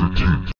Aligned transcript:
running 0.00 0.55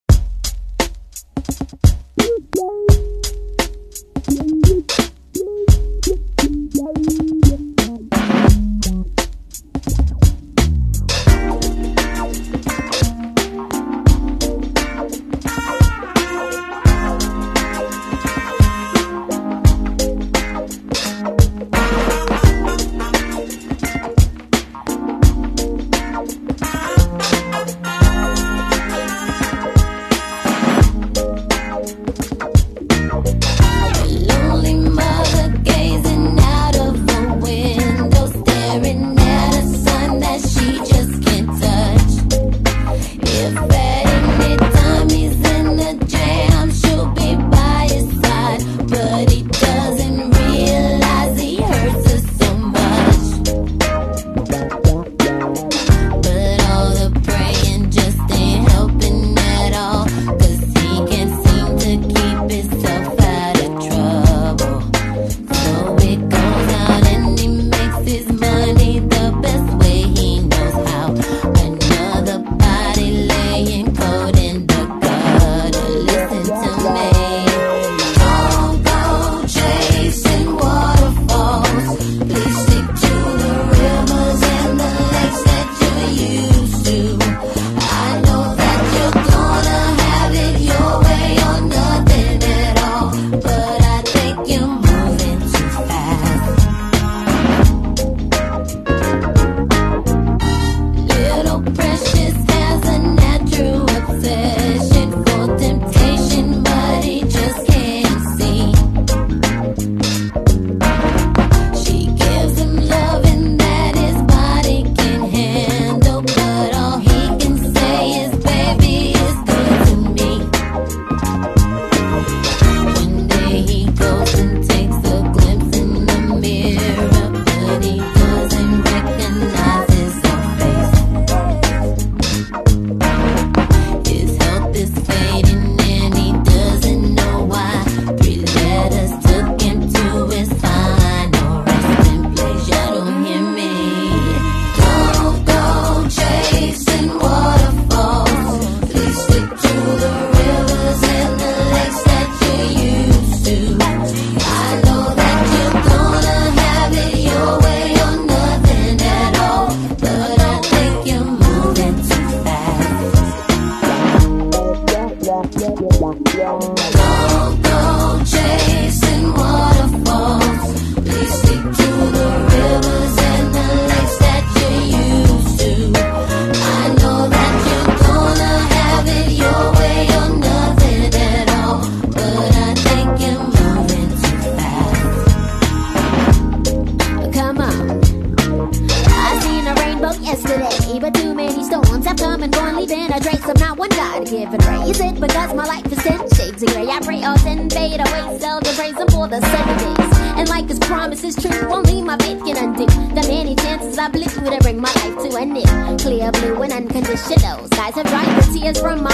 of 208.75 209.06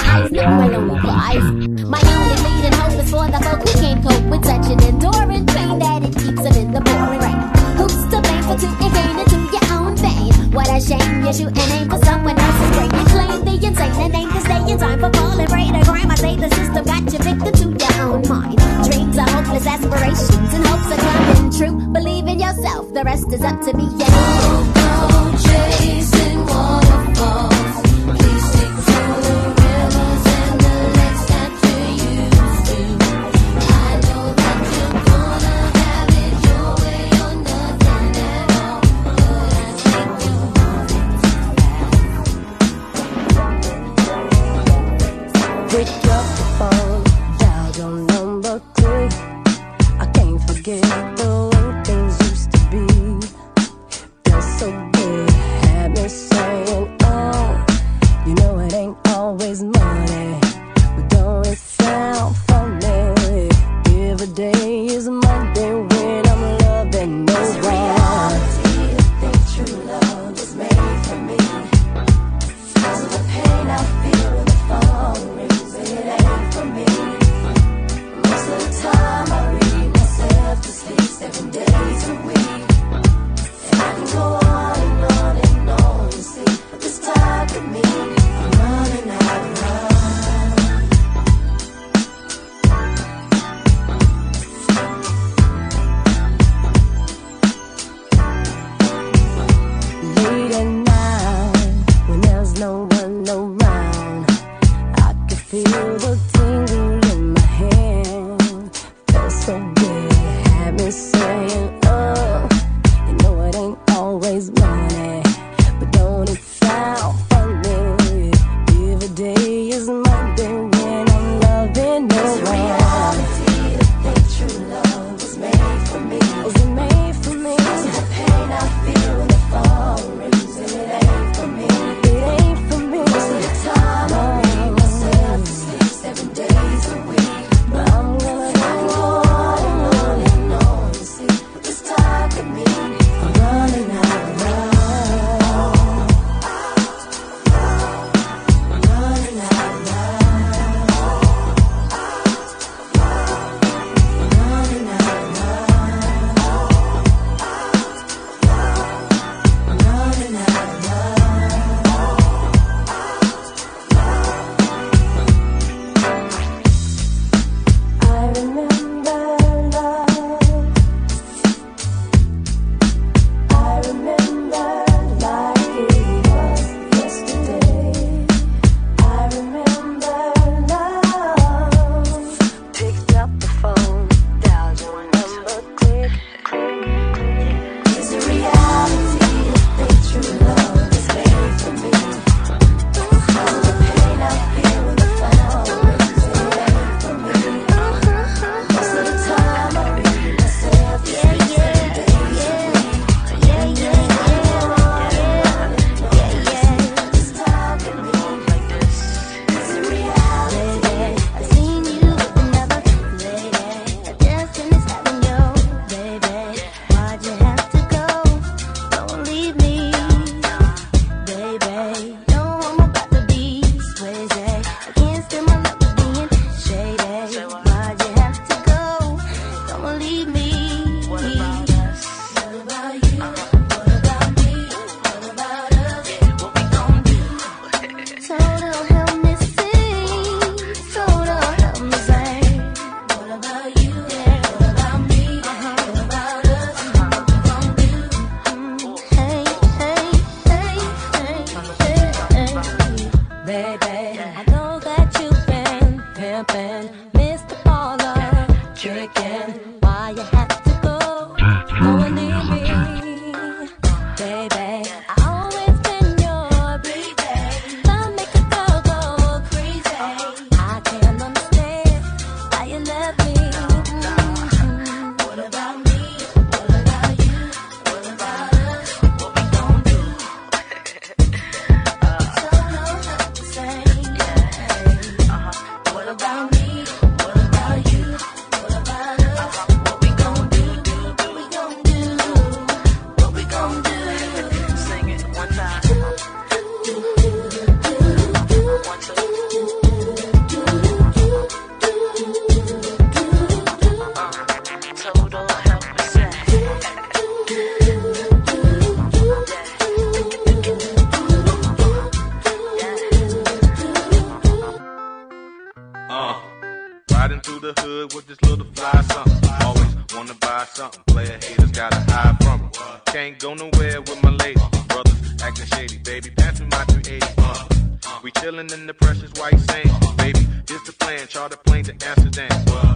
try 320.64 320.74
something. 320.74 321.04
Player 321.08 321.40
haters 321.42 321.72
gotta 321.72 322.00
hide 322.12 322.38
from 322.44 322.60
them. 322.60 322.72
Can't 323.06 323.40
go 323.40 323.54
nowhere 323.54 324.02
with 324.02 324.24
my 324.24 324.32
lady. 324.32 324.62
Brothers 324.88 325.42
acting 325.42 325.66
shady, 325.66 325.98
baby. 326.00 326.30
Pass 326.32 326.60
me 326.60 326.68
my 326.68 326.84
380. 326.86 327.26
Uh, 327.38 328.20
we 328.24 328.32
chillin' 328.32 328.74
in 328.74 328.88
the 328.88 328.94
precious 328.94 329.32
white 329.40 329.60
sand, 329.60 329.90
baby. 330.18 330.40
Here's 330.68 330.84
the 330.84 330.94
plan, 331.00 331.28
charter 331.28 331.58
plane 331.58 331.84
to 331.86 331.94
Amsterdam. 332.06 332.52
Uh. 332.68 332.96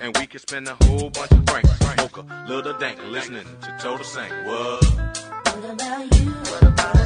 And 0.00 0.16
we 0.18 0.26
can 0.26 0.40
spend 0.40 0.66
a 0.68 0.76
whole 0.84 1.10
bunch 1.10 1.30
of 1.30 1.44
francs. 1.46 1.70
Mocha, 1.96 2.44
little 2.48 2.76
dank, 2.78 2.98
listening 3.08 3.46
to 3.62 3.76
Total 3.80 4.04
Sank. 4.04 4.32
What? 4.46 4.84
Uh. 4.84 5.12
What 5.60 5.70
about 5.70 6.20
you? 6.20 6.30
What 6.30 6.62
about 6.62 7.01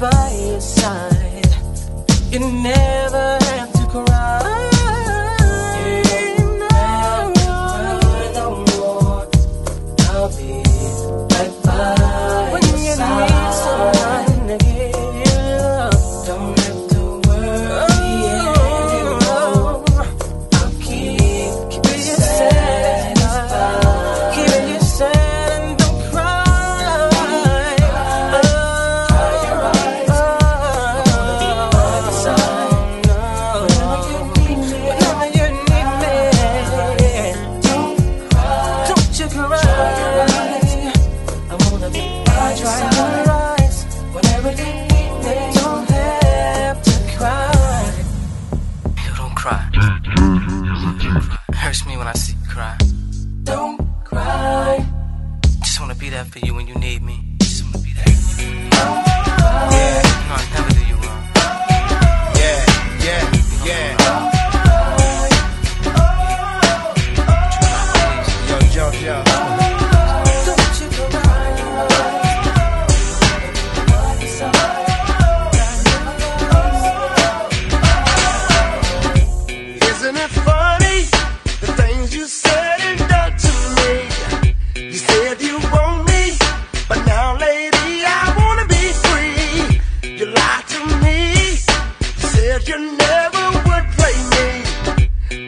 by 0.00 0.32
your 0.32 0.60
side. 0.60 1.46
You 2.32 2.40
never 2.40 2.99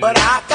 but 0.02 0.18
I 0.18 0.51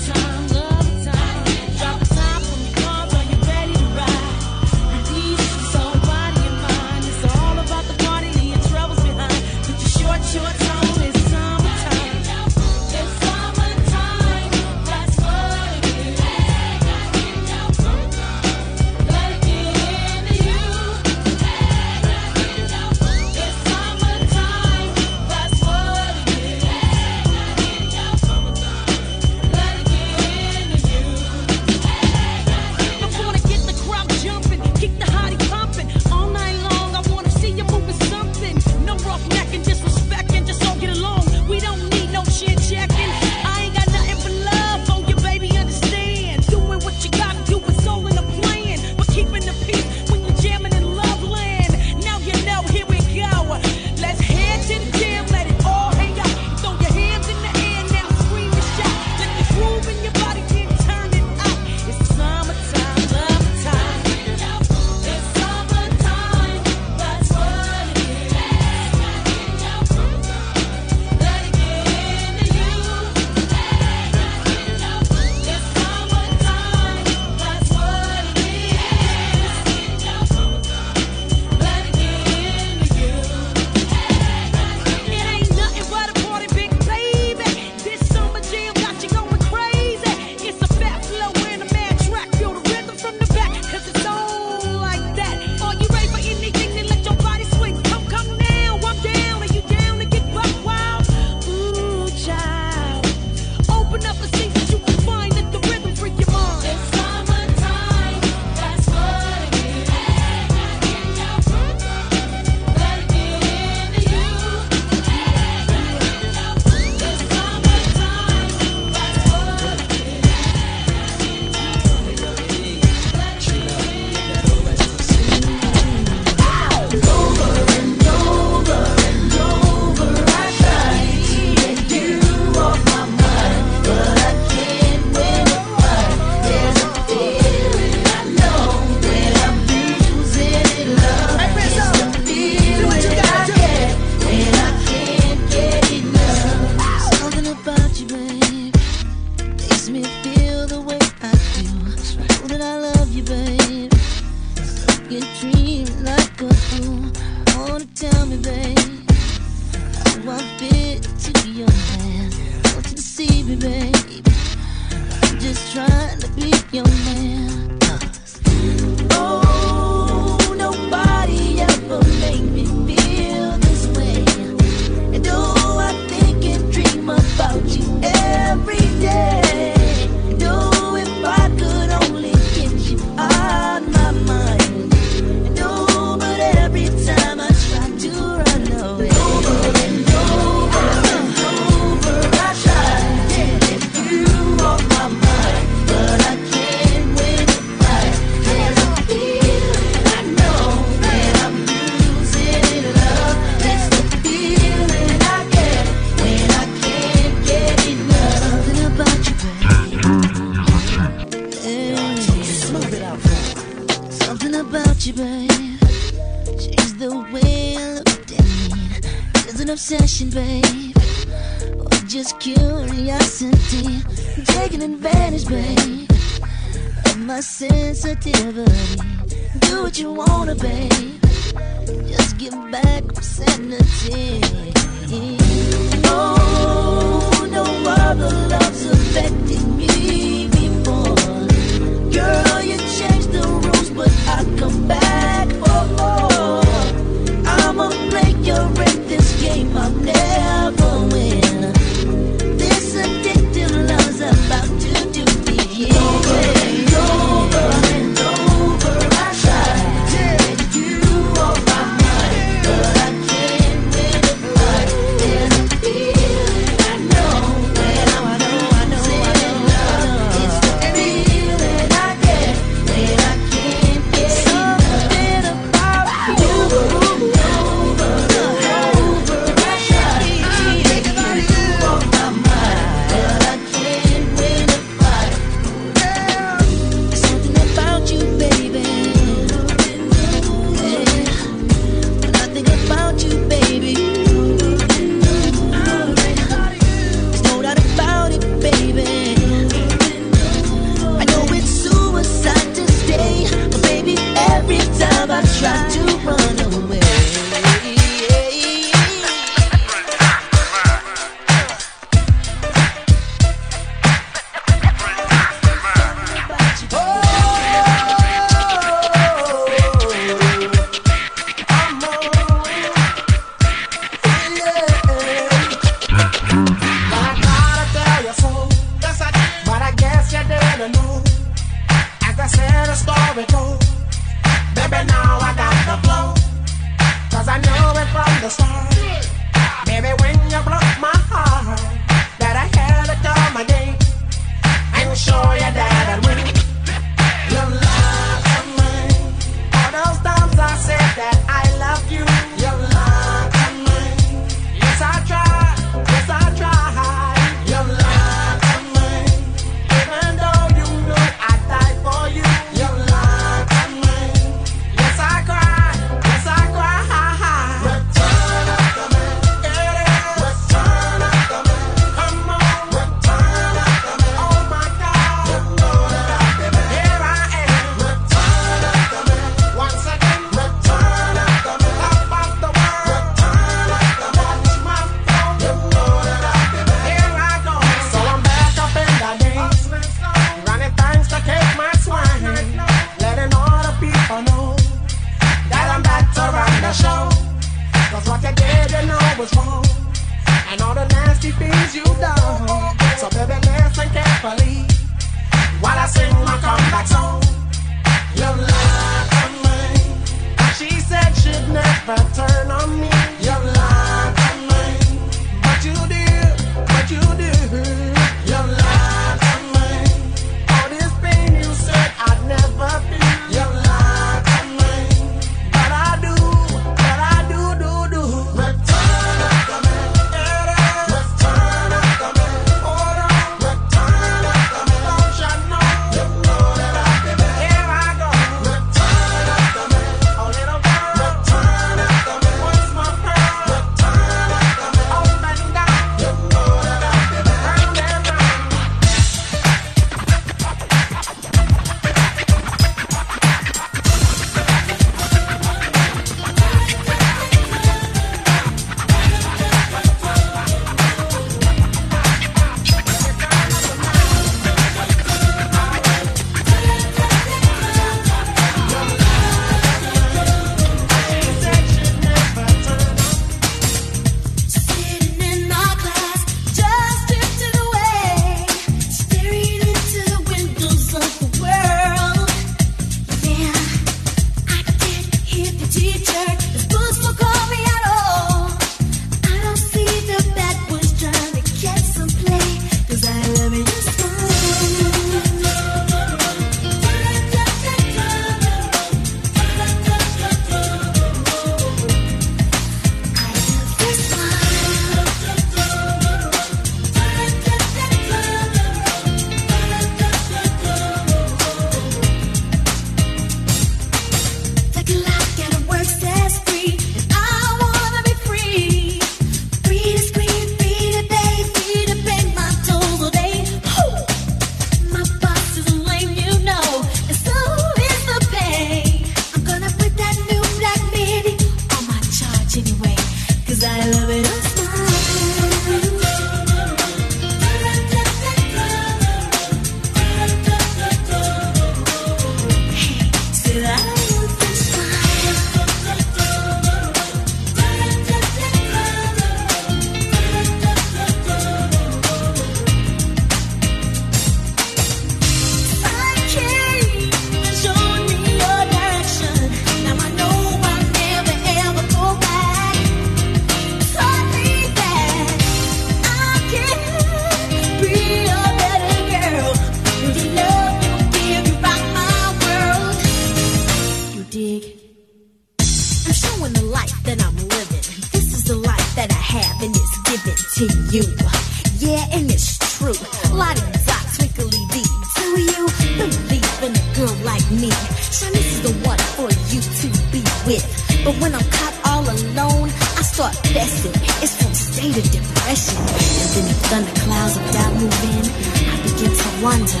all 592.20 592.30
alone, 592.30 592.88
I 593.16 593.22
start 593.22 593.54
fessing. 593.72 594.14
It's 594.42 594.54
from 594.60 594.74
state 594.74 595.16
of 595.16 595.24
depression. 595.30 595.96
And 596.42 596.48
then 596.54 596.66
the 596.68 596.76
thunderclouds 596.88 597.56
of 597.56 597.64
doubt 597.72 597.94
moving. 597.94 598.44
I 598.92 598.96
begin 599.08 599.32
to 599.42 599.48
wonder, 599.64 600.00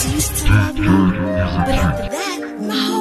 do 0.00 0.06
you 0.14 0.20
still 0.20 0.52
love 0.52 0.78
me? 0.78 0.84
But 1.66 1.76
after 1.86 2.08
that, 2.16 2.38
my 2.60 2.74
whole 2.74 2.99